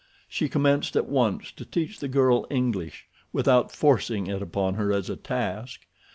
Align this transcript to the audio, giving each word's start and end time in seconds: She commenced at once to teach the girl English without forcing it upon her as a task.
She 0.27 0.49
commenced 0.49 0.95
at 0.95 1.05
once 1.05 1.51
to 1.51 1.63
teach 1.63 1.99
the 1.99 2.07
girl 2.07 2.47
English 2.49 3.05
without 3.31 3.71
forcing 3.71 4.25
it 4.25 4.41
upon 4.41 4.73
her 4.73 4.91
as 4.91 5.11
a 5.11 5.15
task. 5.15 5.85